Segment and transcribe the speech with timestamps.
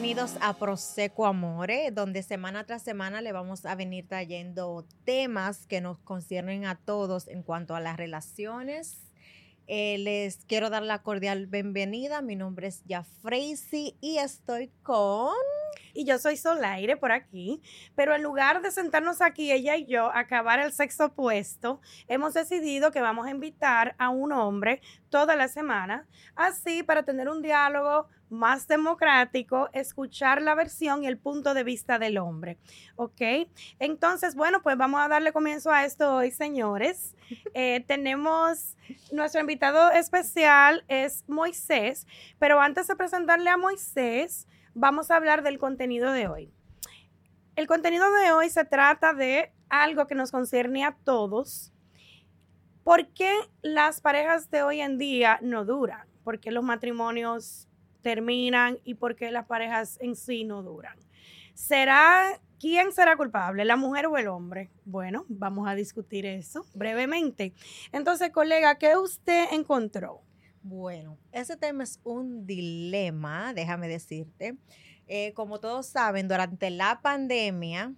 [0.00, 5.82] Bienvenidos a Proseco Amore, donde semana tras semana le vamos a venir trayendo temas que
[5.82, 9.02] nos conciernen a todos en cuanto a las relaciones.
[9.66, 12.22] Eh, les quiero dar la cordial bienvenida.
[12.22, 15.34] Mi nombre es Jafreisi y estoy con...
[15.94, 17.60] Y yo soy Solaire por aquí,
[17.94, 22.34] pero en lugar de sentarnos aquí ella y yo a acabar el sexo opuesto, hemos
[22.34, 27.42] decidido que vamos a invitar a un hombre toda la semana, así para tener un
[27.42, 32.58] diálogo más democrático, escuchar la versión y el punto de vista del hombre.
[32.96, 33.20] ¿Ok?
[33.78, 37.16] Entonces, bueno, pues vamos a darle comienzo a esto hoy, señores.
[37.54, 38.76] Eh, tenemos
[39.12, 42.06] nuestro invitado especial, es Moisés,
[42.38, 46.52] pero antes de presentarle a Moisés, vamos a hablar del contenido de hoy.
[47.56, 51.72] El contenido de hoy se trata de algo que nos concierne a todos.
[52.84, 56.08] ¿Por qué las parejas de hoy en día no duran?
[56.24, 57.68] ¿Por qué los matrimonios
[58.02, 60.98] terminan y por qué las parejas en sí no duran?
[61.54, 64.70] ¿Será quién será culpable, la mujer o el hombre?
[64.84, 67.52] Bueno, vamos a discutir eso brevemente.
[67.92, 70.22] Entonces, colega, ¿qué usted encontró?
[70.62, 74.56] Bueno, ese tema es un dilema, déjame decirte.
[75.06, 77.94] Eh, como todos saben, durante la pandemia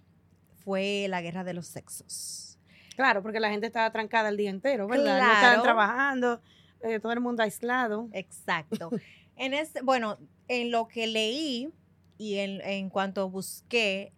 [0.63, 2.57] fue la guerra de los sexos.
[2.95, 5.19] Claro, porque la gente estaba trancada el día entero, ¿verdad?
[5.19, 6.41] No estaban trabajando,
[6.81, 8.07] eh, todo el mundo aislado.
[8.13, 8.89] Exacto.
[9.35, 11.69] en este, bueno, en lo que leí
[12.17, 14.13] y en, en cuanto busqué,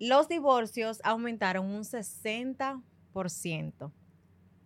[0.00, 3.92] los divorcios aumentaron un 60%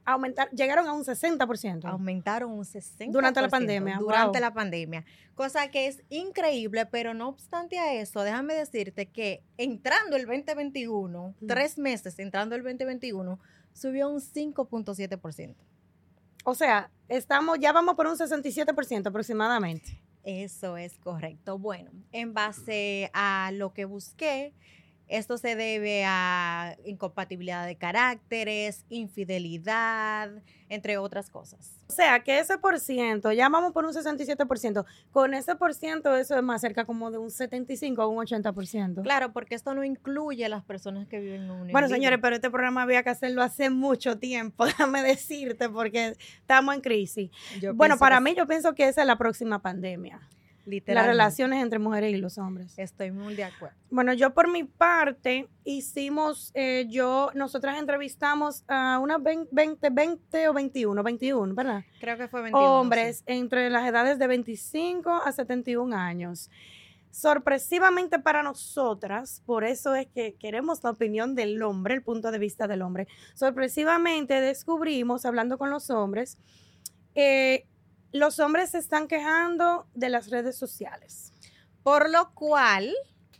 [0.06, 1.84] aumentar, llegaron a un 60%.
[1.84, 3.10] Aumentaron un 60%.
[3.10, 3.98] Durante la pandemia.
[3.98, 5.04] Durante la pandemia.
[5.34, 11.34] Cosa que es increíble, pero no obstante a eso, déjame decirte que entrando el 2021,
[11.46, 13.38] tres meses entrando el 2021,
[13.74, 15.54] subió un 5.7%.
[16.44, 20.00] O sea, estamos, ya vamos por un 67% aproximadamente.
[20.22, 21.58] Eso es correcto.
[21.58, 24.54] Bueno, en base a lo que busqué,
[25.08, 30.30] esto se debe a incompatibilidad de caracteres, infidelidad,
[30.68, 31.80] entre otras cosas.
[31.88, 36.16] O sea, que ese por ciento, ya vamos por un 67%, con ese por ciento
[36.16, 39.02] eso es más cerca como de un 75 o un 80%.
[39.02, 42.34] Claro, porque esto no incluye a las personas que viven en un Bueno, señores, pero
[42.36, 47.30] este programa había que hacerlo hace mucho tiempo, déjame decirte, porque estamos en crisis.
[47.74, 50.20] bueno, para mí yo pienso que esa es la próxima pandemia
[50.66, 52.74] las relaciones entre mujeres y los hombres.
[52.76, 53.76] Estoy muy de acuerdo.
[53.90, 60.52] Bueno, yo por mi parte hicimos, eh, yo, nosotras entrevistamos a unas 20, 20 o
[60.52, 61.84] 21, 21, ¿verdad?
[62.00, 62.80] Creo que fue 21.
[62.80, 66.50] Hombres entre las edades de 25 a 71 años.
[67.10, 72.38] Sorpresivamente para nosotras, por eso es que queremos la opinión del hombre, el punto de
[72.38, 73.08] vista del hombre.
[73.34, 76.36] Sorpresivamente descubrimos, hablando con los hombres,
[77.14, 77.64] eh,
[78.16, 81.32] los hombres se están quejando de las redes sociales.
[81.82, 82.92] Por lo cual,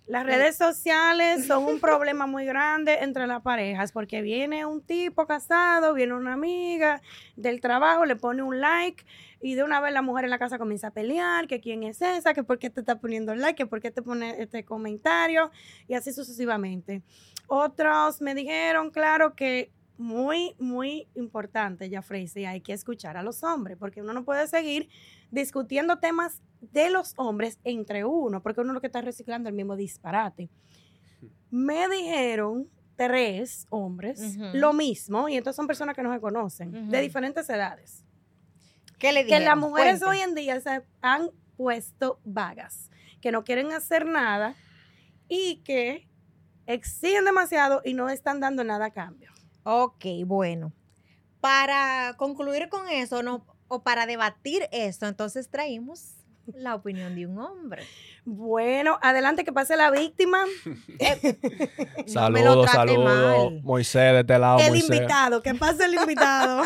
[0.07, 5.27] las redes sociales son un problema muy grande entre las parejas, porque viene un tipo
[5.27, 7.03] casado, viene una amiga
[7.35, 9.05] del trabajo, le pone un like
[9.41, 12.01] y de una vez la mujer en la casa comienza a pelear, que quién es
[12.03, 15.51] esa, que por qué te está poniendo like, que por qué te pone este comentario
[15.89, 17.03] y así sucesivamente.
[17.49, 23.43] Otros me dijeron, claro, que muy, muy importante, ya y hay que escuchar a los
[23.43, 24.89] hombres, porque uno no puede seguir
[25.31, 29.77] discutiendo temas de los hombres entre uno, porque uno lo que está reciclando el mismo
[29.77, 30.51] disparate.
[31.51, 37.01] Me dijeron tres hombres lo mismo, y entonces son personas que no se conocen, de
[37.01, 38.05] diferentes edades.
[38.99, 42.91] ¿Qué le Que las mujeres hoy en día se han puesto vagas,
[43.21, 44.55] que no quieren hacer nada
[45.29, 46.09] y que
[46.67, 49.36] exigen demasiado y no están dando nada a cambio.
[49.69, 50.73] Ok, bueno.
[51.41, 56.15] Para concluir con eso, no, o para debatir eso, entonces traímos
[56.55, 57.83] la opinión de un hombre.
[58.25, 60.45] Bueno, adelante que pase la víctima.
[62.07, 63.55] saludos, saludos.
[63.65, 64.61] Moisés de este lado.
[64.61, 66.63] El invitado, que pase el invitado.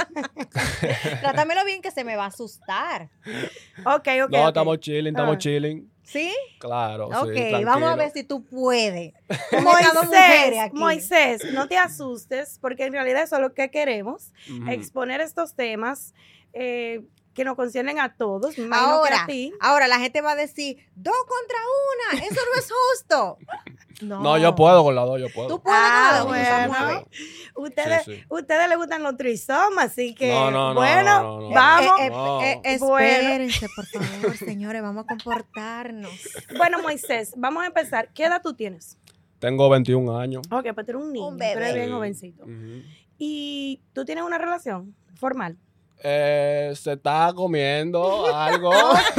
[1.23, 3.09] Trátamelo bien que se me va a asustar.
[3.87, 4.31] Ok, ok.
[4.31, 5.39] No, estamos chilling, estamos ah.
[5.39, 5.91] chilling.
[6.03, 6.33] ¿Sí?
[6.59, 7.07] Claro.
[7.09, 9.13] Ok, vamos a ver si tú puedes.
[9.63, 14.33] Moisés, Moisés, no te asustes, porque en realidad eso es lo que queremos,
[14.69, 16.15] exponer estos temas.
[16.53, 17.03] Eh,
[17.35, 19.53] que nos conciernen a todos, ahora, a ti.
[19.61, 21.59] Ahora la gente va a decir, dos contra
[22.17, 23.39] una, eso no es justo.
[24.03, 24.39] No.
[24.39, 25.49] yo puedo con la dos, yo puedo.
[25.49, 27.05] Tú puedes ah, bueno.
[27.55, 32.01] Ustedes, ustedes les gustan los trisomas, así que bueno, vamos.
[32.01, 36.11] Eh, eh, espérense, por favor, señores, vamos a comportarnos.
[36.57, 38.09] Bueno, Moisés, vamos a empezar.
[38.15, 38.99] ¿Qué edad tú tienes?
[39.39, 40.47] Tengo 21 años.
[40.51, 41.75] Ok, pues tú eres un niño, un bebé.
[41.75, 42.47] bien jovencito.
[43.19, 45.59] ¿Y tú tienes una relación formal?
[46.03, 48.71] Eh, se está comiendo algo.
[48.81, 49.19] Ok,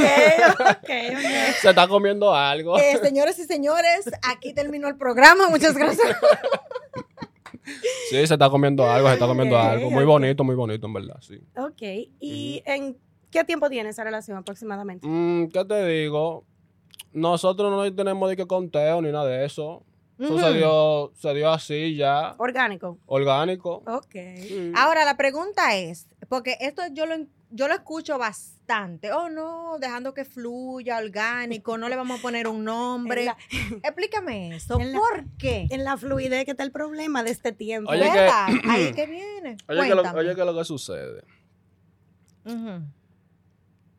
[0.60, 1.54] ok, ok.
[1.60, 2.78] se está comiendo algo.
[2.78, 5.48] Eh, señores y señores, aquí terminó el programa.
[5.48, 6.16] Muchas gracias.
[8.10, 9.90] Sí, se está comiendo algo, se está comiendo algo.
[9.90, 11.40] Muy bonito, muy bonito, en verdad, sí.
[11.56, 11.82] Ok,
[12.20, 12.98] ¿y en
[13.30, 15.06] qué tiempo tiene esa relación aproximadamente?
[15.06, 16.44] Mm, ¿Qué te digo?
[17.12, 19.84] Nosotros no tenemos de que conteo ni nada de eso.
[20.18, 22.98] Eso se dio, se dio así ya, Orgánico.
[23.06, 23.82] orgánico.
[23.86, 24.14] Ok.
[24.14, 24.76] Mm.
[24.76, 27.14] Ahora, la pregunta es, porque esto yo lo,
[27.50, 29.12] yo lo escucho bastante.
[29.12, 33.26] Oh, no, dejando que fluya, orgánico, no le vamos a poner un nombre.
[33.26, 33.36] La,
[33.82, 34.78] Explícame eso.
[34.78, 35.66] la- ¿Por qué?
[35.68, 37.90] en la fluidez que está el problema de este tiempo.
[37.90, 38.46] Oye, que- ¿Verdad?
[38.66, 39.58] Ahí que viene.
[39.68, 41.22] Oye, ¿qué es lo, oye, ¿qué es lo que sucede?
[42.46, 42.80] Ujú.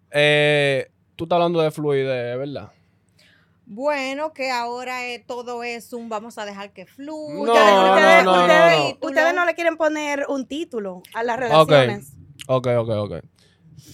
[0.09, 2.71] Eh, tú estás hablando de fluidez, ¿verdad?
[3.67, 7.35] Bueno, que ahora eh, todo es un vamos a dejar que fluya.
[7.45, 8.87] No, ustedes, no, ustedes- no, no, ustedes- no.
[8.93, 9.09] título.
[9.11, 12.13] ustedes no le quieren poner un título a las relaciones.
[12.47, 13.13] Ok, ok, ok.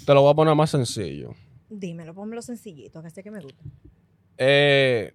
[0.06, 1.32] Te lo voy a poner más sencillo.
[1.70, 3.64] Dímelo, pónmelo sencillito, que sé que me gusta.
[4.38, 5.14] Eh,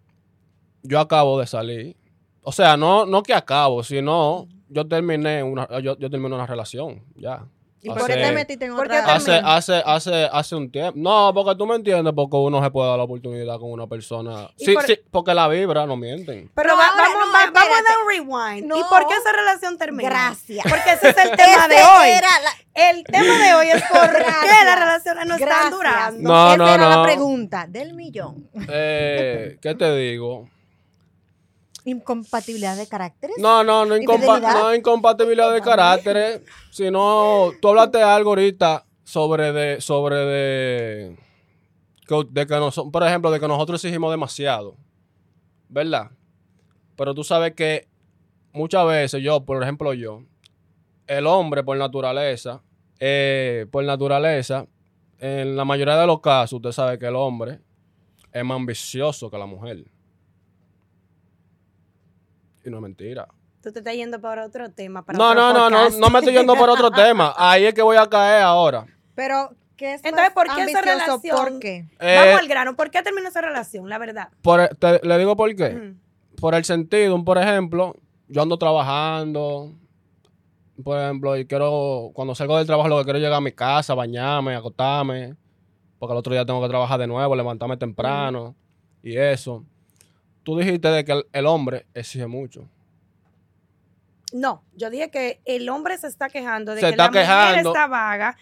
[0.83, 1.97] yo acabo de salir.
[2.43, 7.03] O sea, no, no que acabo, sino yo terminé una, yo, yo terminé una relación,
[7.17, 7.49] ya.
[7.85, 9.15] ¿Y por qué te metiste en ¿Por qué otra?
[9.15, 10.93] Hace, hace, hace, hace un tiempo.
[10.97, 14.51] No, porque tú me entiendes, porque uno se puede dar la oportunidad con una persona.
[14.57, 16.51] Sí, por- sí, porque la vibra no mienten.
[16.55, 18.67] Pero No, va- ahora vamos, no, va- vamos a dar un rewind.
[18.67, 18.79] No.
[18.79, 20.09] ¿Y por qué esa relación terminó?
[20.09, 20.65] Gracias.
[20.69, 22.09] Porque ese es el tema de hoy.
[22.09, 26.23] era la- El tema de hoy es por qué las relaciones no están durando.
[26.29, 26.91] No, Esa no, era no.
[26.97, 28.49] la pregunta del millón.
[28.69, 30.49] Eh, ¿Qué te digo?
[31.85, 33.37] Incompatibilidad de caracteres.
[33.39, 36.41] No, no, no, incompa- incompatibilidad de caracteres,
[36.71, 41.17] sino tú hablaste algo ahorita sobre de, sobre de,
[42.07, 44.77] que, de que nosotros, por ejemplo, de que nosotros exigimos demasiado,
[45.69, 46.11] ¿verdad?
[46.97, 47.87] Pero tú sabes que
[48.53, 50.23] muchas veces yo, por ejemplo yo,
[51.07, 52.63] el hombre por naturaleza,
[52.99, 54.67] eh, por naturaleza,
[55.19, 57.61] en la mayoría de los casos, usted sabe que el hombre
[58.33, 59.85] es más ambicioso que la mujer.
[62.65, 63.29] Y no es mentira.
[63.63, 65.05] Tú te estás yendo por otro tema.
[65.05, 67.33] para No, otro no, no, no, no me estoy yendo por otro tema.
[67.39, 68.87] Ahí es que voy a caer ahora.
[69.15, 71.37] Pero, ¿qué es Entonces, ¿por qué esa relación?
[71.37, 71.87] ¿Por qué?
[72.01, 72.77] Eh, Vamos al grano.
[72.77, 73.89] ¿Por qué terminó esa relación?
[73.89, 74.29] La verdad.
[74.43, 75.71] por- te- le digo por qué.
[75.71, 76.01] Mm.
[76.41, 77.95] Por el sentido, por ejemplo,
[78.29, 79.73] yo ando trabajando,
[80.83, 83.53] por ejemplo, y quiero, cuando salgo del trabajo, lo que quiero es llegar a mi
[83.53, 85.37] casa, bañarme, acostarme,
[85.99, 88.55] porque el otro día tengo que trabajar de nuevo, levantarme temprano
[89.03, 89.65] y eso.
[90.45, 92.69] Tú dijiste de que el, el hombre exige mucho.
[94.33, 97.23] No, yo dije que el hombre se está quejando de Se que está la mujer
[97.23, 97.71] quejando.
[97.71, 98.37] está vaga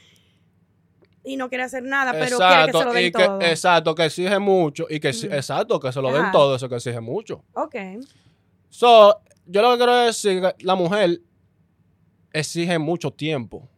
[1.24, 3.40] y no quiere hacer nada, pero quiere que se lo den y que, todo.
[3.42, 5.26] exacto, que exige mucho y que, Ujú.
[5.26, 7.44] exacto, que se lo den todo eso que exige mucho.
[7.54, 7.74] Ok.
[8.70, 11.20] So, yo lo que quiero decir que la mujer
[12.32, 13.68] exige mucho tiempo.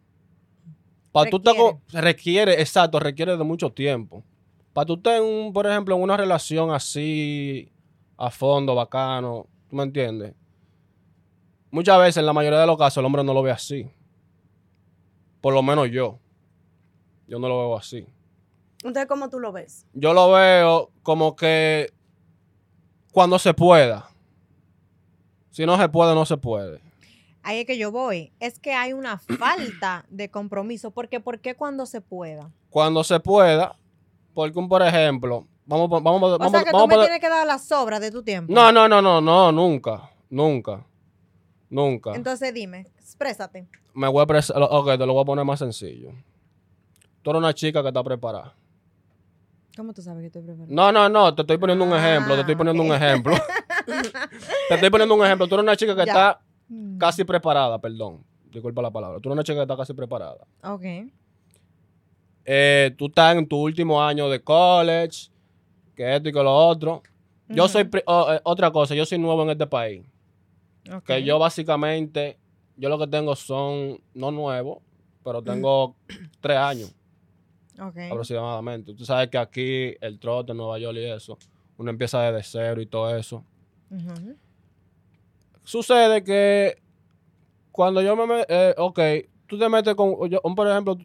[1.10, 4.22] Para tú con- requiere, exacto, requiere de mucho tiempo.
[4.72, 5.20] Para tú estar,
[5.52, 7.70] por ejemplo, en una relación así,
[8.16, 10.34] a fondo, bacano, ¿tú me entiendes?
[11.70, 13.90] Muchas veces, en la mayoría de los casos, el hombre no lo ve así.
[15.40, 16.18] Por lo menos yo.
[17.26, 18.06] Yo no lo veo así.
[18.84, 19.86] Entonces, ¿cómo tú lo ves?
[19.92, 21.92] Yo lo veo como que
[23.12, 24.08] cuando se pueda.
[25.50, 26.80] Si no se puede, no se puede.
[27.42, 28.32] Ahí es que yo voy.
[28.40, 30.90] Es que hay una falta de compromiso.
[30.90, 32.50] Porque, ¿por qué cuando se pueda?
[32.70, 33.76] Cuando se pueda,
[34.32, 37.20] porque un por ejemplo, vamos, vamos, a- O vamos, sea, que vamos tú me tienes
[37.20, 38.52] que dar las sobras de tu tiempo.
[38.52, 40.84] No, no, no, no, no, nunca, nunca,
[41.70, 42.14] nunca.
[42.14, 43.66] Entonces dime, exprésate.
[43.94, 46.10] Me voy a pres- lo- ok, te lo voy a poner más sencillo.
[47.22, 48.54] Tú eres una chica que está preparada.
[49.76, 50.68] ¿Cómo tú sabes que estoy preparada?
[50.72, 53.34] No, no, no, te estoy poniendo un Ah, ejemplo, te estoy poniendo un ejemplo.
[54.68, 55.48] te estoy poniendo un ejemplo.
[55.48, 56.12] Tú eres una chica que Ya.
[56.12, 58.24] está Mm, casi preparada, perdón.
[58.50, 59.18] Disculpa la palabra.
[59.20, 60.46] Tú eres una chica que está casi preparada.
[60.62, 60.84] Ok.
[62.46, 65.30] eh, tú estás en tu último año de college,
[65.94, 67.02] que esto y que lo otro.
[67.48, 70.04] Yo soy, oh, eh, otra cosa, yo soy nuevo en este país.
[70.92, 71.04] Ok.
[71.04, 72.38] Que yo básicamente,
[72.76, 74.78] yo lo que tengo son, no nuevos,
[75.22, 75.94] pero tengo
[76.40, 76.94] tres años
[77.80, 77.96] Ok.
[78.10, 78.94] aproximadamente.
[78.94, 81.38] Tú sabes que aquí el trote en Nueva York y eso,
[81.76, 83.44] uno empieza desde cero y todo eso.
[83.90, 84.36] Ujú.
[85.64, 86.76] Sucede que
[87.72, 88.98] cuando yo me, me- eh, ok,
[89.46, 90.96] tú te metes con, yo- por ejemplo,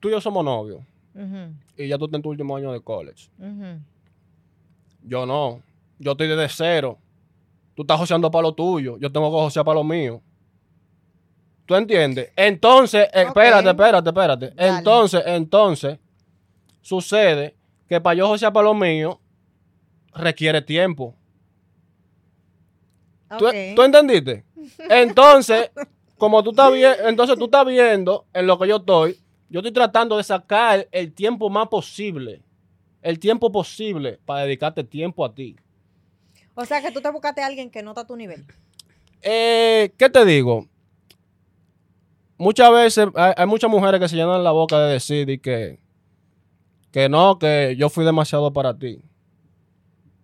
[0.00, 0.80] tú y yo somos novios
[1.14, 1.52] Ujú.
[1.76, 3.28] y ya tú estás en tu último año de college.
[3.38, 3.80] Ujú.
[5.04, 5.62] Yo no.
[5.98, 6.98] Yo estoy desde cero.
[7.74, 8.96] Tú estás joseando para lo tuyo.
[8.98, 10.20] Yo tengo que josear para lo mío.
[11.66, 12.30] ¿Tú entiendes?
[12.36, 14.50] Entonces, eh, espérate, espérate, espérate.
[14.50, 14.78] Dale.
[14.78, 15.98] Entonces, entonces,
[16.82, 17.56] sucede
[17.88, 19.20] que para yo josear para lo mío,
[20.14, 21.14] requiere tiempo.
[23.38, 24.44] ¿Tú, tú entendiste?
[24.90, 25.70] Entonces,
[26.18, 29.18] como tú estás viendo, entonces tú estás viendo en lo que yo estoy,
[29.48, 32.43] Yo estoy tratando de sacar el tiempo más posible.
[33.04, 35.56] El tiempo posible para dedicarte tiempo a ti.
[36.54, 38.46] O sea que tú te buscaste a alguien que no está a tu nivel.
[39.20, 40.66] Eh, ¿Qué te digo?
[42.38, 45.78] Muchas veces hay, hay muchas mujeres que se llenan la boca de decir y que,
[46.90, 49.02] que no, que yo fui demasiado para ti.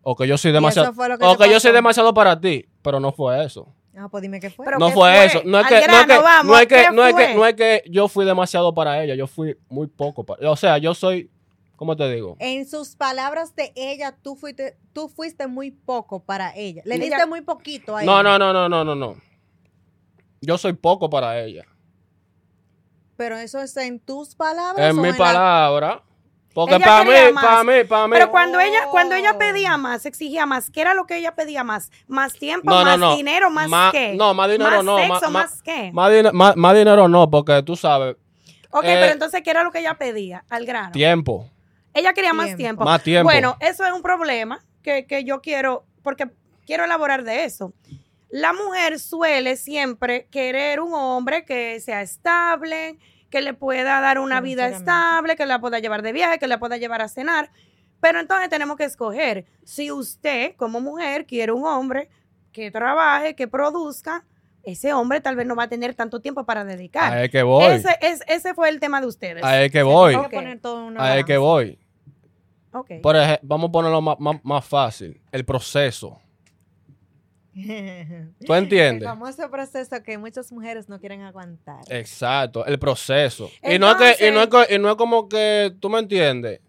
[0.03, 0.93] O que yo soy demasiado.
[0.93, 2.67] que o que yo soy demasiado para ti.
[2.81, 3.75] Pero no fue eso.
[3.95, 4.65] Ah, pues dime qué fue.
[4.65, 5.25] Pero no ¿qué fue, fue?
[5.27, 5.43] eso.
[5.45, 7.47] No es, que, no, es que, vamos, no, es que, ¿qué no, es que, no
[7.47, 9.15] es que yo fui demasiado para ella.
[9.15, 11.31] Yo fui muy poco para O sea, yo soy.
[11.81, 12.37] ¿Cómo te digo?
[12.41, 16.83] En sus palabras de ella, tú fuiste, tú fuiste muy poco para ella.
[16.85, 18.23] Le Ella- diste muy poquito a No, ella.
[18.23, 19.17] no, no, no, no, no, no.
[20.43, 21.65] Yo soy poco para ella.
[23.17, 24.91] Pero eso es en tus palabras.
[24.91, 26.03] En o mi la- palabra.
[26.53, 27.45] Porque Ella para mí, más.
[27.47, 28.13] para mí, para mí.
[28.13, 29.39] Pero cuando ella, cuando ella Oh.
[29.39, 31.91] pedía más, exigía más, ¿qué era lo que ella pedía más?
[32.07, 33.17] ¿Más tiempo, No, no, más no.
[33.17, 34.17] dinero, más Ma- qué?
[34.17, 35.93] no, más dinero ¿Más no, sexo, más qué?
[35.95, 38.17] Más, dine- más- más dinero no, porque tú sabes,
[38.71, 40.45] ok, eh, pero entonces, ¿qué era lo que ella pedía?
[40.51, 40.93] Al grano.
[40.93, 41.49] tiempo.
[41.95, 42.85] Ella quería más Tiempo.
[42.85, 43.25] Más tiempo.
[43.25, 46.31] Bueno, eso es un problema que, que yo quiero, porque
[46.67, 47.73] quiero elaborar de eso.
[48.29, 54.41] La mujer suele siempre querer un hombre que sea estable, que le pueda dar una
[54.41, 57.51] vida estable, que la pueda llevar de viaje, que la pueda llevar a cenar.
[58.01, 62.09] Pero entonces tenemos que escoger si usted como mujer quiere un hombre
[62.53, 64.25] que trabaje, que produzca,
[64.63, 67.13] ese hombre tal vez no va a tener tanto tiempo para dedicar.
[67.13, 67.65] Ahí es que voy.
[67.65, 69.43] Ese, es- ese fue el tema de ustedes.
[69.43, 70.15] Ahí es que voy.
[71.01, 71.79] Hay que es voy.
[72.73, 72.91] Ok.
[73.03, 75.21] Por ejemplo, vamos a ponerlo más, más- más fácil.
[75.33, 76.19] El proceso.
[77.55, 79.09] ¿Tú El entiendes?
[79.09, 81.81] famoso proceso que muchas mujeres no quieren aguantar.
[81.89, 83.50] Exacto, el proceso.
[83.62, 85.99] y, no es que, y, no es que- y no es como que, ¿tú me
[85.99, 86.61] entiendes?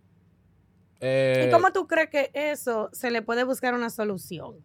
[1.00, 4.56] Eh, ¿Y cómo tú crees que eso se le puede buscar una solución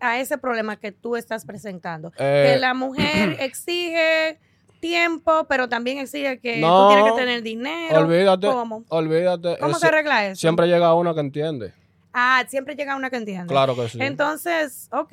[0.00, 2.12] a ese problema que tú estás presentando?
[2.18, 4.38] eh, que la mujer exige
[4.82, 8.00] tiempo, pero también exige que No, tú tienes que tener dinero.
[8.00, 8.84] olvídate, ¿Cómo?
[8.88, 9.56] olvídate.
[9.58, 10.40] ¿Cómo se arregla eso?
[10.40, 11.72] Siempre llega uno que entiende.
[12.12, 13.46] Ah, siempre llega una que entiende.
[13.46, 13.98] Claro que sí.
[14.02, 15.12] Entonces, ok.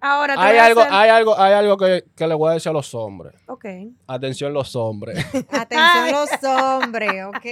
[0.00, 2.72] Ahora hay algo, hacer- hay algo, hay algo que, que le voy a decir a
[2.72, 3.34] los hombres.
[3.46, 3.64] Ok.
[4.06, 5.16] Atención los hombres.
[5.50, 7.46] Atención los hombres, ¿ok?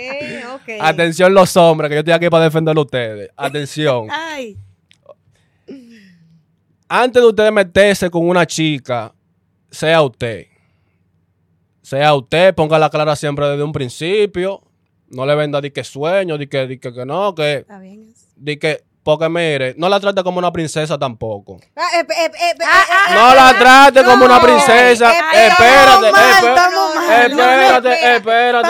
[0.54, 0.68] Ok.
[0.80, 3.30] Atención los hombres, que yo estoy aquí para defenderlo a ustedes.
[3.37, 4.09] Atención.
[4.11, 4.56] Ay,
[6.88, 9.14] Antes de ustedes meterse con una chica,
[9.71, 10.47] sea usted.
[11.92, 14.62] Sea usted, ponga la clara siempre desde un principio.
[15.11, 18.14] No le venda di que sueño, di que, di que, que no, que, está bien.
[18.34, 21.61] di que, porque mire, no la trate como una princesa tampoco.
[21.76, 25.12] Ah, eh, eh, eh, Ah, eh, ah, eh, No la trate como una princesa.
[25.34, 28.68] Espérate, espérate, espérate, espérate.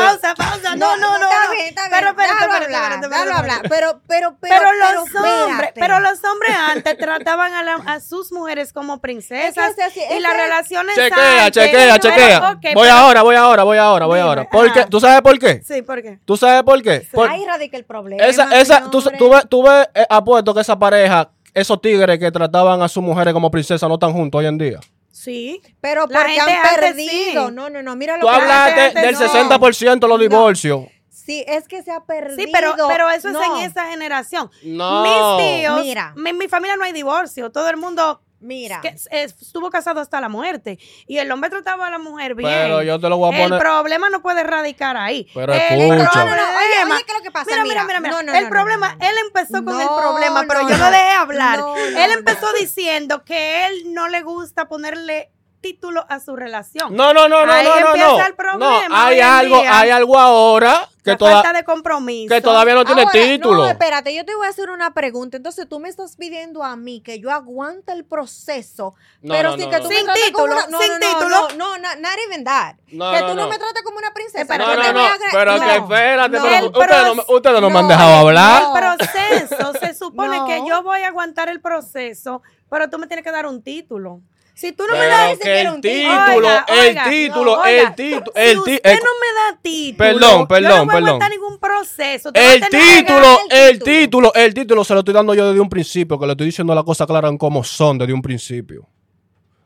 [0.82, 1.24] No, no, no.
[1.30, 1.50] Está no.
[1.52, 1.90] bien, está bien.
[1.92, 3.62] Pero, déjalo espérate, hablar, déjalo.
[3.68, 5.42] Pero, pero, pero, Pero, los espérate.
[5.42, 9.86] hombres, pero los hombres antes trataban a, la- a sus mujeres como princesas Es que
[9.86, 12.40] ese- y ese- las relaciones Chequea, antes- chequea, pero, chequea.
[12.40, 14.48] voy pero- ahora, voy ahora, voy ahora, voy ahora.
[14.48, 14.80] ¿Por qué?
[14.80, 14.88] ajá.
[14.88, 15.62] ¿Tú sabes por qué?
[15.66, 16.18] Sí, ¿por qué?
[16.24, 17.06] ¿Tú sabes por qué?
[17.12, 18.24] Por- Ahí radica el problema.
[18.24, 19.18] esa, esa, tú, señores.
[19.18, 23.02] tú ves, tú ves, eh, apuesto que esa pareja, esos tigres que trataban a sus
[23.02, 24.80] mujeres como princesas no están juntos hoy en día.
[25.12, 25.60] Sí.
[25.80, 27.48] Pero La porque gente han perdido.
[27.48, 27.54] sí.
[27.54, 27.94] No, no, no.
[27.96, 29.20] Mira lo Tú que hablaste del no.
[29.20, 30.18] 60% de los No.
[30.18, 30.80] divorcios.
[31.10, 32.36] Sí, es que se ha perdido.
[32.36, 34.50] Sí, pero, pero eso es en esa generación.
[34.64, 35.02] No.
[35.38, 36.12] Mis tíos, Mira.
[36.16, 37.52] mi, mi familia no hay divorcio.
[37.52, 38.80] Todo el mundo Mira.
[38.80, 40.78] que estuvo casado hasta la muerte.
[41.06, 42.50] Y el hombre trataba a la mujer bien.
[42.50, 43.60] Pero yo te lo voy a el poner.
[43.60, 45.26] problema no puede radicar ahí.
[45.34, 46.10] Pero el escucha.
[46.10, 47.50] problema- No, no, oye, oye, ¿qué es lo que pasa?
[47.50, 49.08] Mira, mira, Mira, mira, no, no, el problema, no, no.
[49.08, 50.84] él empezó con el problema, pero no, yo no.
[50.84, 51.58] lo dejé hablar.
[51.58, 52.18] No, no, él no.
[52.18, 55.31] empezó diciendo que él no le gusta ponerle
[55.62, 56.94] título a su relación.
[56.94, 58.26] No, no, no, no, Ahí no, no, empieza no.
[58.26, 59.78] el problema No, hay algo, día.
[59.80, 62.34] hay algo ahora que, toda- falta de compromiso.
[62.34, 63.62] que todavía no tiene Ahora, título.
[63.62, 65.36] No, espérate, yo te voy a hacer una pregunta.
[65.38, 69.56] Entonces tú me estás pidiendo a mí que yo aguante el proceso, No, pero no,
[69.56, 69.82] sin no, que no.
[69.82, 71.28] tú Sin me trates como título, una, no, sin título.
[71.28, 72.74] No, no, no, not even that.
[72.88, 73.34] No, que tú no.
[73.34, 73.48] no.
[73.48, 74.56] me trates como una princesa.
[74.58, 76.42] Yo No, te no, voy no, pero que espérate, no.
[76.42, 78.62] pero ustedes no, me- ustedes han dejado hablar.
[78.62, 78.76] no.
[78.76, 83.24] El proceso, se supone que yo voy a aguantar el proceso, pero tú me tienes
[83.24, 84.20] que dar un título.
[84.54, 86.24] Si tú no me das ni que siquiera el un título.
[86.26, 88.94] título, Oiga, el título, no, el título, si usted título.
[88.94, 91.06] no me da título, Perdón, yo no perdón, perdón.
[91.08, 92.30] aguantar ningún proceso.
[92.34, 93.84] El título, el el título.
[94.30, 96.74] título, el título se lo estoy dando yo desde un principio, que le estoy diciendo
[96.74, 98.86] las cosas claras en cómo son desde un principio.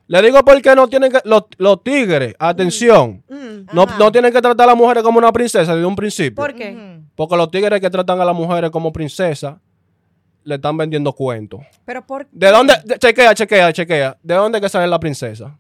[0.08, 4.40] Le digo porque no tienen que, los, los tigres, atención, Mm, no, no tienen que
[4.40, 6.36] tratar a las mujeres como una princesa desde un principio.
[6.36, 7.00] ¿Por qué?
[7.16, 9.60] Porque los tigres que tratan a las mujeres como princesa
[10.46, 11.60] le están vendiendo cuentos.
[11.84, 12.74] Pero por ¿De dónde?
[12.84, 14.16] de- chequea, chequea, chequea.
[14.22, 15.56] ¿De dónde que sale la princesa?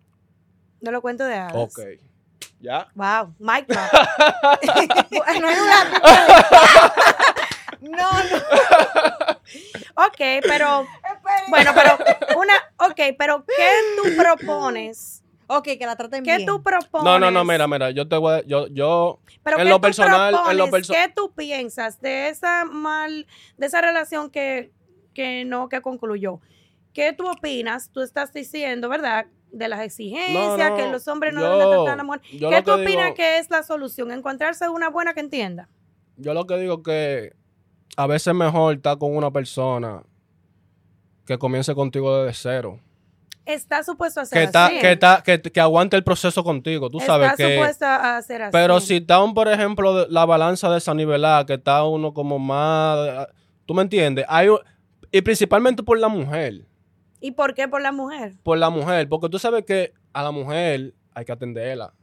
[0.80, 1.52] No lo cuento de hadas.
[1.54, 1.80] Ok.
[2.60, 2.86] ¿Ya?
[2.94, 3.66] Wow, Mike.
[3.74, 3.78] no
[5.26, 6.02] hay una-
[7.80, 8.36] No, no.
[10.06, 10.86] ok, pero
[11.48, 11.98] bueno, pero
[12.38, 16.46] una, ok, pero ¿qué tú propones Ok, que la traten ¿Qué bien.
[16.48, 17.04] tú propones?
[17.04, 19.76] No, no, no, mira, mira, yo te voy a- yo, yo, Pero en ¿qué lo
[19.76, 20.88] tú personal- en lo propones?
[20.88, 24.72] perso- ¿Qué tú piensas de esa mal, de esa relación que,
[25.16, 26.40] que no, que concluyó?
[26.92, 27.90] ¿Qué tú opinas?
[27.90, 29.26] Tú estás diciendo, ¿verdad?
[29.50, 32.20] De las exigencias, No, no, que los hombres no yo- deben tratar a la mujer.
[32.22, 34.10] ¿Qué tú opinas digo- que es la solución?
[34.12, 35.68] Encontrarse una buena que entienda.
[36.18, 37.32] yo lo que digo que
[37.96, 40.02] a veces es mejor estar con una persona
[41.26, 42.80] que comience contigo desde cero.
[43.44, 44.78] Está supuesto a ser Que, está, así.
[44.80, 47.54] que, está, que, que aguante el proceso contigo, tú sabes Está que...
[47.56, 48.52] supuesto a ser así.
[48.52, 53.28] Pero si está, un, por ejemplo, de- la balanza desanivelada, que está uno como más...
[53.66, 54.24] ¿Tú me entiendes?
[54.28, 54.58] Hay un-
[55.10, 56.66] y principalmente por la mujer.
[57.20, 58.34] ¿Y por qué por la mujer?
[58.42, 59.08] Por la mujer.
[59.08, 61.94] Porque tú sabes que a la mujer hay que atenderla.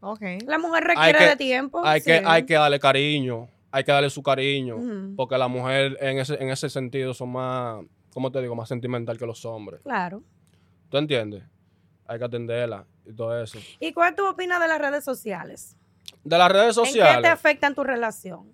[0.00, 0.22] Ok.
[0.46, 1.82] La mujer requiere que- de tiempo.
[1.84, 3.48] Hay, que, hay que darle cariño.
[3.70, 4.76] Hay que darle su cariño.
[5.16, 8.54] Porque la mujer en ese, en ese sentido son más, ¿cómo te digo?
[8.56, 9.80] Más sentimental que los hombres.
[9.82, 10.22] Claro.
[10.88, 11.44] ¿Tú entiendes?
[12.06, 13.58] Hay que atenderla y todo eso.
[13.78, 15.76] ¿Y cuál tú opinas de las redes sociales?
[16.24, 17.30] De las redes ¿En qué te sociales.
[17.30, 18.50] afectan tu relación?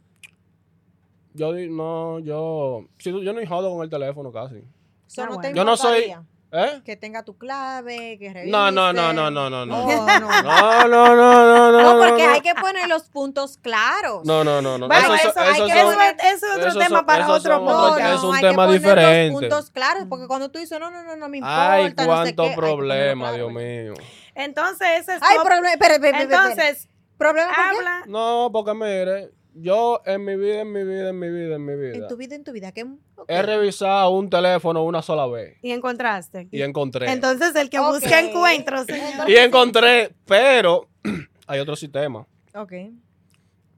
[1.36, 2.86] Yo no, yo.
[2.98, 4.62] yo no jodo con el teléfono casi.
[5.06, 5.42] So, Ah, no bueno.
[5.50, 6.14] te Yo no soy-
[6.52, 6.80] ¿Eh?
[6.84, 8.50] Que tenga tu clave, que revise.
[8.52, 9.84] No, no, no, no, no, no, no.
[9.84, 10.42] Oh, no.
[10.42, 11.82] No, no, no, no, no.
[11.82, 12.32] No, porque no.
[12.32, 14.24] hay que poner los puntos claros.
[14.24, 14.86] No, no, no, no.
[14.86, 17.28] Bueno, Eso- eso, hay eso que- son- eso es, eso es otro tema son- para
[17.28, 19.32] otro son No, es un hay que tema poner diferente.
[19.32, 21.72] Los puntos claros, porque cuando tú dices, no, no, no, no me importa.
[21.72, 23.32] Ay, no sé cuánto que ponerlo problema.
[23.32, 23.94] Dios mío.
[24.34, 25.72] Entonces, ese es Ay, problema.
[26.20, 26.88] Entonces,
[27.18, 28.02] ¿Problema habla.
[28.06, 31.74] No, porque mire, yo en mi vida, en mi vida, en mi vida, en mi
[31.76, 32.72] vida, En tu vida, en tu vida.
[32.72, 32.86] ¿qué?
[33.28, 36.48] He revisado un teléfono una sola vez Y encontraste.
[36.50, 37.10] y encontré.
[37.10, 38.86] Entonces, el que busca encuentros.
[38.86, 39.28] señor.
[39.30, 40.88] y encontré, pero
[41.46, 42.26] hay otro sistema.
[42.54, 42.72] Ok.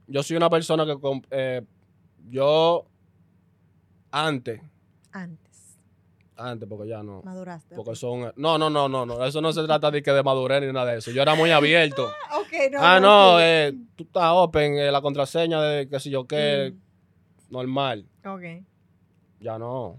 [0.07, 0.97] Yo soy una persona que
[1.31, 1.63] eh,
[2.29, 2.85] yo
[4.11, 4.61] antes,
[5.13, 5.48] Antes.
[6.39, 7.21] Antes, porque ya no.
[7.23, 7.75] Maduraste.
[7.75, 8.33] Porque son.
[8.37, 9.25] No, no, no, no, no.
[9.25, 11.11] Eso no se trata de que de madurez ni nada de eso.
[11.11, 12.11] Yo era muy abierto.
[12.73, 12.79] No.
[12.81, 17.53] ah, no, eh, tú estás open, eh, la contraseña de qué sé yo qué, Mm.
[17.53, 18.07] normal.
[18.27, 18.65] Ok.
[19.39, 19.97] Ya no.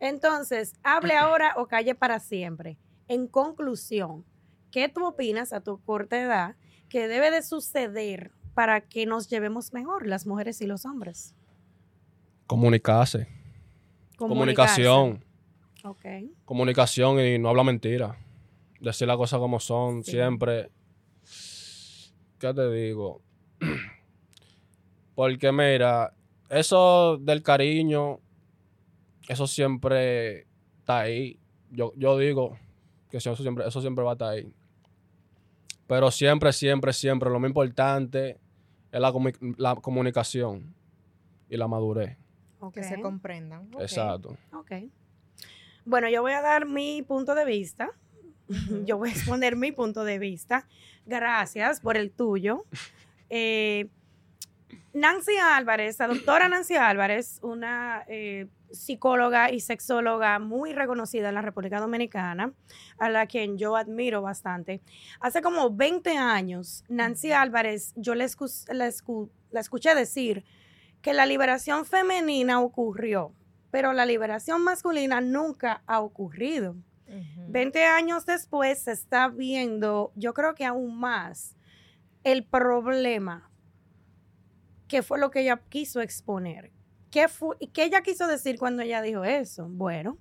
[0.00, 2.78] Entonces, hable ahora o calle para siempre.
[3.06, 4.24] En conclusión,
[4.70, 6.56] ¿qué tú opinas a tu corta edad
[6.88, 11.34] que debe de suceder para que nos llevemos mejor las mujeres y los hombres?
[12.46, 13.28] Comunicarse.
[14.16, 15.22] Comunicación.
[15.84, 16.04] Ok.
[16.44, 18.16] Comunicación y no habla mentira.
[18.80, 20.12] Decir las cosas como son, Sí.
[20.12, 20.70] siempre.
[22.38, 23.22] ¿Qué te digo?
[25.14, 26.12] Porque mira,
[26.50, 28.18] eso del cariño,
[29.28, 30.46] eso siempre
[30.78, 31.38] está ahí.
[31.70, 32.56] Yo, yo digo
[33.10, 34.52] que eso siempre, eso siempre va a estar ahí.
[35.86, 38.38] Pero siempre, siempre, siempre lo más importante
[38.90, 40.74] es la, comu- la comunicación
[41.48, 42.16] y la madurez.
[42.72, 43.68] Que se comprendan.
[43.78, 44.36] Exacto.
[44.54, 44.72] Ok.
[45.84, 47.90] Bueno, yo voy a dar mi punto de vista.
[48.84, 50.66] Yo voy a exponer mi punto de vista.
[51.06, 52.64] Gracias por el tuyo.
[53.30, 53.88] Eh,
[54.92, 61.42] Nancy Álvarez, la doctora Nancy Álvarez, una eh, psicóloga y sexóloga muy reconocida en la
[61.42, 62.52] República Dominicana,
[62.98, 64.82] a la quien yo admiro bastante.
[65.20, 70.44] Hace como 20 años, Nancy Álvarez, yo la, escu- la escu- la escuché decir
[71.02, 73.32] que la liberación femenina ocurrió,
[73.74, 76.76] pero la liberación masculina nunca ha ocurrido.
[77.08, 77.46] Ujú.
[77.48, 81.56] 20 años después se está viendo, yo creo que aún más,
[82.22, 83.50] el problema
[84.86, 86.70] que fue lo que ella quiso exponer.
[87.10, 89.66] ¿Qué, fu- ¿Qué ella quiso decir cuando ella dijo eso?
[89.68, 90.18] Bueno,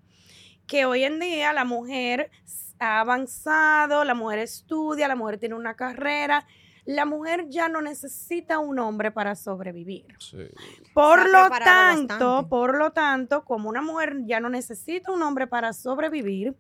[0.66, 2.32] que hoy en día la mujer
[2.80, 6.48] ha avanzado, la mujer estudia, la mujer tiene una carrera,
[6.86, 10.06] la mujer ya no necesita un hombre para sobrevivir.
[10.20, 10.50] Sí.
[10.94, 12.50] Por lo tanto, bastante.
[12.50, 16.56] por lo tanto, como una mujer ya no necesita un hombre para sobrevivir,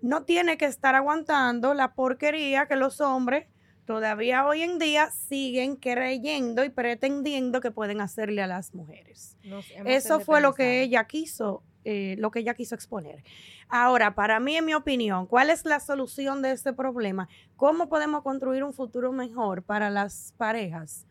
[0.00, 3.46] no tiene que estar aguantando la porquería que los hombres
[3.84, 9.36] todavía hoy en día siguen creyendo y pretendiendo que pueden hacerle a las mujeres.
[9.42, 13.22] Nos Eso fue lo que ella quiso, eh, lo que ella quiso exponer.
[13.68, 17.28] Ahora, para mí, en mi opinión, ¿cuál es la solución de este problema?
[17.56, 21.06] ¿Cómo podemos construir un futuro mejor para las parejas?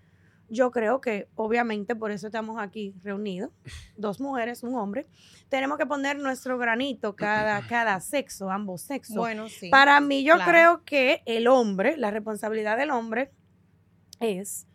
[0.50, 3.52] Yo creo que, obviamente, por eso estamos aquí reunidos,
[3.98, 5.08] dos mujeres, un hombre.
[5.48, 9.16] Tenemos que poner nuestro granito cada, cada sexo, ambos sexos.
[9.16, 9.70] Bueno, sí.
[9.70, 10.52] Para mí, yo claro.
[10.52, 13.32] creo que el hombre, la responsabilidad del hombre
[14.20, 14.68] es,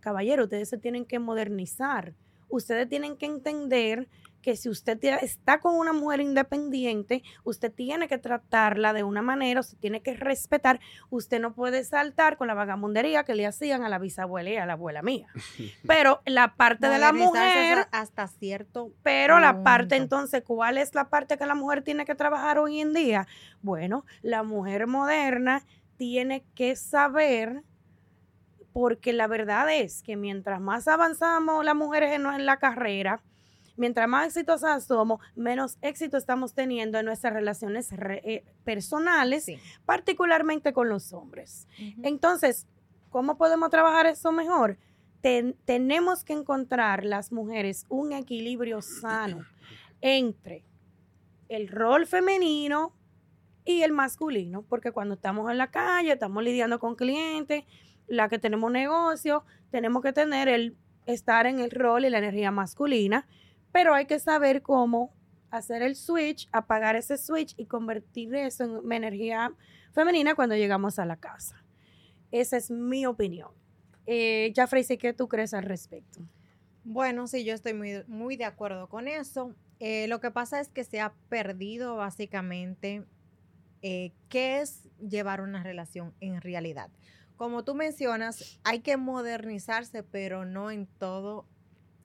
[0.00, 2.14] caballero, ustedes se tienen que modernizar.
[2.48, 4.08] Ustedes tienen que entender
[4.40, 9.60] que si usted está con una mujer independiente, usted tiene que tratarla de una manera,
[9.60, 13.88] usted tiene que respetar, usted no puede saltar con la vagamundería que le hacían a
[13.88, 15.26] la bisabuela y a la abuela mía.
[15.86, 21.08] Pero la parte de la mujer, hasta- cierto pero la parte entonces, ¿cuál es la
[21.08, 23.26] parte que la mujer tiene que trabajar hoy en día?
[23.62, 25.64] Bueno, la mujer moderna
[25.96, 27.62] tiene que saber
[28.72, 33.20] porque la verdad es que mientras más avanzamos las mujeres en, en la carrera,
[33.80, 39.58] mientras más exitosas somos, menos éxito estamos teniendo en nuestras relaciones re- eh, personales, Sí.
[39.86, 41.66] particularmente con los hombres.
[42.02, 42.66] Entonces,
[43.08, 44.76] ¿cómo podemos trabajar eso mejor?
[45.22, 49.44] Ten- tenemos que encontrar las mujeres un equilibrio sano
[50.00, 50.64] entre
[51.48, 52.94] el rol femenino
[53.64, 57.64] y el masculino, porque cuando estamos en la calle, estamos lidiando con clientes,
[58.08, 62.50] la que tenemos negocio, tenemos que tener el estar en el rol y la energía
[62.50, 63.26] masculina,
[63.72, 65.12] pero hay que saber cómo
[65.50, 69.52] hacer el switch, apagar ese switch y convertir eso en energía
[69.92, 71.64] femenina cuando llegamos a la casa.
[72.30, 73.50] Esa es mi opinión.
[74.06, 76.20] Eh, Freisy, ¿qué tú crees al respecto?
[76.84, 79.54] Bueno, sí, yo estoy muy, muy de acuerdo con eso.
[79.80, 83.04] Eh, lo que pasa es que se ha perdido básicamente
[83.82, 86.90] eh, qué es llevar una relación en realidad.
[87.36, 91.46] Como tú mencionas, hay que modernizarse, pero no en todo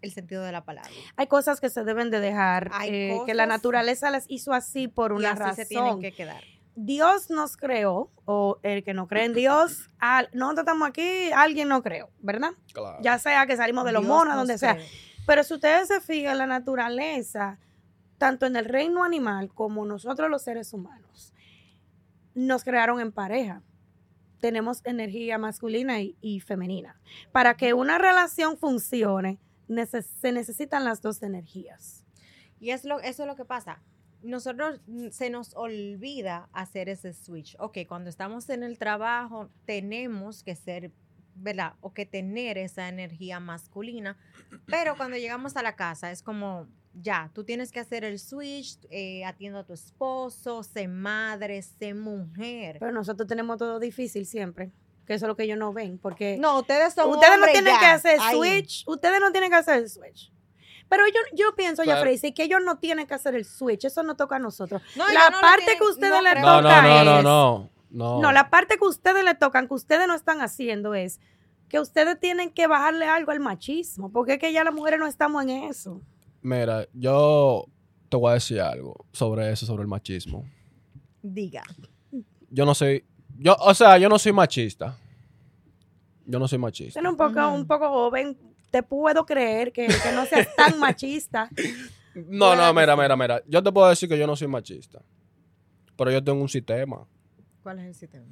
[0.02, 0.92] el sentido de la palabra.
[1.16, 4.88] Hay cosas que se deben de dejar, Hay eh, que la naturaleza las hizo así
[4.88, 5.56] por y una así razón.
[5.56, 6.44] se tienen que quedar.
[6.76, 11.70] Dios nos creó, o el que no cree en Dios, al, nosotros estamos aquí, alguien
[11.70, 12.52] no creó, ¿verdad?
[12.74, 12.98] Claro.
[13.02, 14.78] Ya sea que salimos de los Dios monos, nos donde sea.
[15.26, 17.60] Pero si ustedes se fijan, la naturaleza,
[18.18, 21.34] tanto en el reino animal como nosotros los seres humanos,
[22.34, 23.64] nos crearon en pareja.
[24.42, 27.00] Tenemos energía masculina y, y femenina.
[27.32, 32.04] Para que una relación funcione, neces- se necesitan las dos energías.
[32.60, 33.82] Y es lo, eso es lo que pasa.
[34.24, 37.56] Nosotros mm, se nos olvida hacer ese switch.
[37.60, 40.92] Ok, cuando estamos en el trabajo tenemos que ser,
[41.36, 41.74] ¿verdad?
[41.82, 44.18] O que tener esa energía masculina.
[44.68, 48.80] Pero cuando llegamos a la casa es como, ya, tú tienes que hacer el switch,
[48.90, 52.78] eh, atiendo a tu esposo, sé madre, sé mujer.
[52.80, 54.72] Pero nosotros tenemos todo difícil siempre,
[55.06, 57.74] que eso es lo que ellos no ven, porque No, ustedes son ustedes no tienen
[57.74, 58.36] ya, que hacer ahí.
[58.36, 60.32] switch, ustedes no tienen que hacer el switch.
[60.90, 62.02] Pero yo, yo pienso, ya, Claro.
[62.02, 64.82] Freisy, que ellos no tienen que hacer el switch, eso no toca a nosotros.
[64.96, 66.12] No, La no parte tienen- que ustedes.
[66.12, 68.22] No, no, toca no, no, es- no, no.
[68.22, 71.20] No, la parte que ustedes le tocan, que ustedes no están haciendo es
[71.70, 75.08] que ustedes tienen que bajarle algo al machismo, porque es que ya las mujeres no
[75.08, 76.02] estamos en eso.
[76.42, 77.66] Mira, yo
[78.10, 80.46] te voy a decir algo sobre eso, sobre el machismo.
[81.24, 81.64] Diga.
[82.52, 83.04] Yo no soy,
[83.38, 84.98] yo, o sea, yo no soy machista.
[86.26, 87.00] Yo no soy machista.
[87.00, 88.38] Es un poco, un poco joven,
[88.72, 91.50] te puedo creer que, que no seas tan machista.
[92.16, 93.44] No, no, mira, mira, mira.
[93.48, 95.02] Yo te puedo decir que yo no soy machista.
[95.98, 97.06] Pero yo tengo un sistema.
[97.62, 98.26] ¿Cuál es el sistema?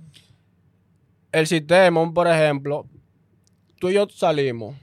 [1.31, 2.85] El sistema, por ejemplo,
[3.79, 4.75] tú y yo salimos.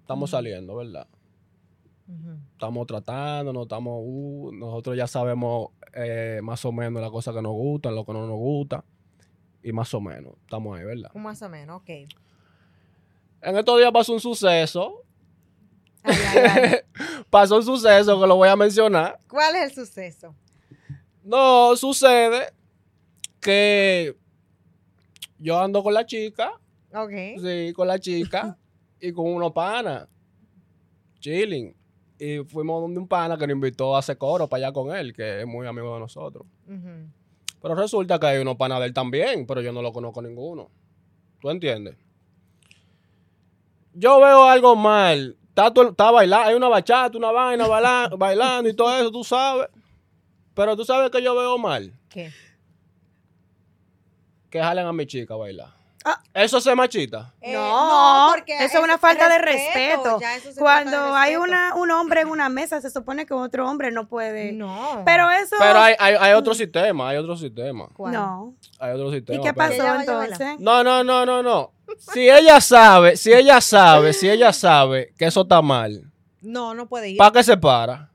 [0.00, 1.08] Estamos saliendo, ¿verdad?
[2.52, 7.42] Estamos tratando, no estamos, uh, nosotros ya sabemos eh, más o menos las cosas que
[7.42, 8.84] nos gustan, lo que no nos gusta.
[9.66, 11.12] Y más o menos, estamos ahí, ¿verdad?
[11.14, 11.90] Más o menos, ok.
[13.42, 15.02] En estos días pasó un suceso.
[16.04, 16.74] Ay, ay, ay.
[17.30, 19.18] pasó un suceso que lo voy a mencionar.
[19.28, 20.36] ¿Cuál es el suceso?
[21.24, 22.52] No, sucede
[23.40, 24.16] que
[25.36, 26.52] yo ando con la chica,
[26.94, 27.10] Ok.
[27.42, 28.56] sí, con la chica
[29.00, 30.06] y con unos panas,
[31.18, 31.74] chilling.
[32.20, 35.12] Y fuimos donde un pana que nos invitó a hacer coro para allá con él,
[35.12, 36.46] que es muy amigo de nosotros.
[36.68, 37.10] Ujú.
[37.66, 40.70] Pero resulta que hay unos panas de él también, pero yo no lo conozco ninguno.
[41.40, 41.96] ¿Tú entiendes?
[43.92, 45.36] Yo veo algo mal.
[45.48, 49.66] Está, está bailando, hay una bachata, una vaina baila- bailando y todo eso, tú sabes.
[50.54, 51.92] Pero tú sabes que yo veo mal.
[52.08, 52.30] ¿Qué?
[54.48, 55.74] Que jalen a mi chica a bailar.
[56.08, 56.22] Ah.
[56.34, 57.34] Eso es machita.
[57.40, 60.20] Eh, no, porque eso es una falta de respeto.
[60.20, 61.42] ya eso se trata Cuando de hay respeto.
[61.42, 64.52] una, un hombre en una mesa, se supone que otro hombre no puede.
[64.52, 65.02] No.
[65.04, 65.56] Pero eso.
[65.58, 67.88] Pero hay, hay, hay otro sistema, hay otro sistema.
[67.92, 68.12] ¿Cuál?
[68.12, 68.54] No.
[68.78, 69.38] Hay otro sistema.
[69.40, 70.60] ¿Y qué pasó entonces?
[70.60, 71.72] No, no, no, no, no.
[71.98, 76.04] Si ella sabe, si ella sabe, si ella sabe que eso está mal,
[76.40, 77.16] No, no puede ir.
[77.18, 78.10] ¿para qué se para?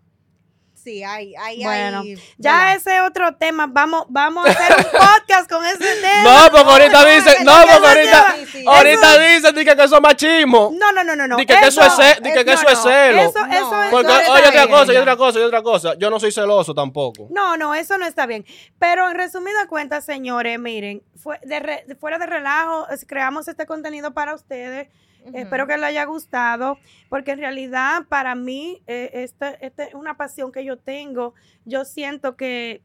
[0.84, 2.76] Sí, hay, hay, Bueno, hay- Ya ¿verdad?
[2.76, 3.68] ese es otro tema.
[3.70, 6.24] Vamos, vamos a hacer un podcast con ese tema.
[6.24, 8.36] No, porque ahorita no, dicen, no, porque ahorita.
[8.36, 8.66] Sí, sí.
[8.68, 10.72] ahorita dicen di que, eso es machismo.
[10.74, 11.28] No, no, no, no.
[11.28, 11.38] no.
[11.38, 13.22] Di que, eso es, ce- di que, eso es celo.
[13.22, 15.94] Eso, No, eso, eso Porque, oye, otra cosa, y otra cosa, y otra cosa.
[16.00, 17.28] Yo no soy celoso tampoco.
[17.30, 18.44] No, no, eso no está bien.
[18.80, 23.66] Pero en resumida cuenta, señores, miren, fue de re- fuera de relajo, es- creamos este
[23.68, 24.88] contenido para ustedes.
[25.34, 26.78] Espero que le haya gustado,
[27.10, 31.34] porque en realidad para mí eh, esta, esta es una pasión que yo tengo.
[31.66, 32.82] Yo siento que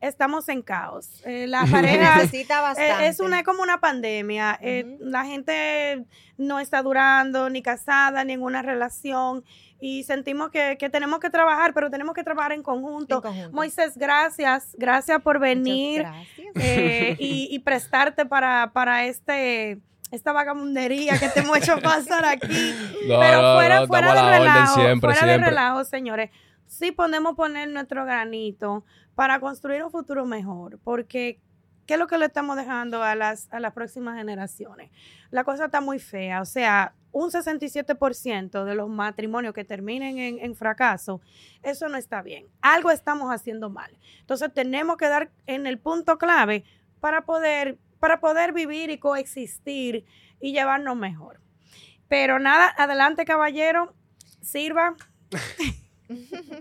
[0.00, 1.22] estamos en caos.
[1.24, 3.06] Eh, la pareja Necesita eh, bastante.
[3.08, 4.58] es una es como una pandemia.
[4.62, 6.04] Eh, la gente
[6.36, 9.44] no está durando ni casada ni en una relación
[9.78, 13.16] y sentimos que, que tenemos que trabajar, pero tenemos que trabajar en conjunto.
[13.16, 13.52] En conjunto.
[13.52, 16.46] Moisés, gracias, gracias por venir gracias.
[16.56, 22.46] eh, y, y prestarte para, para este esta vagabundería que te hemos hecho pasar aquí.
[23.06, 26.30] No, Pero no, fuera, no, fuera de relajo, siempre, fuera de relajo, señores,
[26.66, 31.40] sí podemos poner nuestro granito para construir un futuro mejor, porque
[31.86, 34.90] ¿qué es lo que le estamos dejando a las, a las próximas generaciones?
[35.30, 40.38] La cosa está muy fea, o sea, un 67% de los matrimonios que terminen en,
[40.38, 41.20] en fracaso,
[41.62, 42.46] eso no está bien.
[42.60, 43.90] Algo estamos haciendo mal.
[44.20, 46.64] Entonces tenemos que dar en el punto clave
[47.00, 50.06] para poder, para poder vivir y coexistir
[50.40, 51.40] y llevarnos mejor.
[52.08, 53.94] Pero nada, adelante caballero,
[54.42, 54.96] sirva.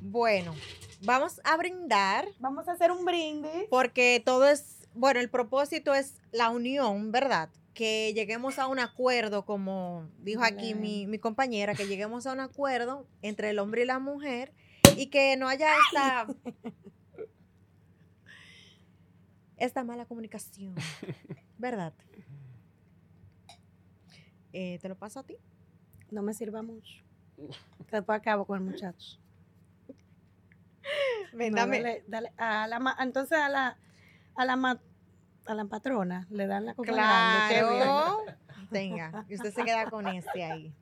[0.00, 0.54] Bueno,
[1.02, 3.64] vamos a brindar Vamos a hacer un brindis.
[3.70, 7.48] porque todo es, bueno, el propósito es la unión, ¿verdad?
[7.74, 12.40] Que lleguemos a un acuerdo, como dijo aquí mi, mi compañera, que lleguemos a un
[12.40, 14.52] acuerdo entre el hombre y la mujer
[14.96, 16.26] y que no haya esta,
[19.56, 20.74] esta mala comunicación,
[21.58, 21.92] ¿verdad?
[24.52, 25.36] Eh, ¿Te lo paso a ti?
[26.10, 27.02] No me sirva mucho.
[27.90, 29.18] Después acabo con el muchacho.
[31.34, 33.76] Ven, No, dame- dale, dale, a la, ma- entonces a la,
[34.34, 34.80] a la, ma-
[35.46, 37.48] a la patrona le dan la copa grande.
[37.48, 38.18] Claro.
[38.70, 40.72] Venga, y usted se queda con este ahí.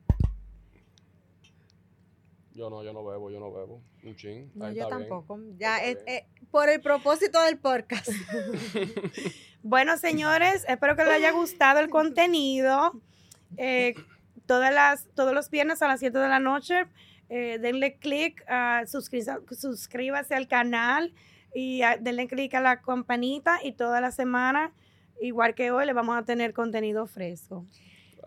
[2.55, 3.81] Yo no, yo no bebo, yo no bebo.
[4.03, 4.49] Un chin.
[4.55, 4.89] No, yo bien.
[4.89, 5.39] tampoco.
[5.57, 8.09] Ya, es- eh, por el propósito del podcast.
[9.67, 12.93] Bueno, señores, espero que les haya gustado el contenido.
[13.57, 13.95] Eh,
[14.45, 16.85] todas las, todos los viernes a las 7 de la noche,
[17.29, 21.13] eh, denle clic, a suscri- suscríbase al canal
[21.55, 24.71] y denle clic a la campanita y toda la semana,
[25.19, 27.65] igual que hoy, le vamos a tener contenido fresco.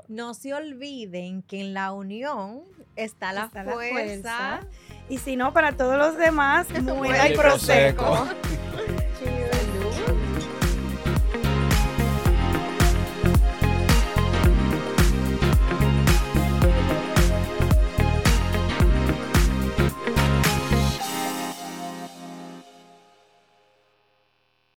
[0.06, 2.62] No se olviden que en la unión
[2.96, 4.60] está la Está la fuerza.
[5.08, 8.26] Y si no, para todos los demás, muy prosecco.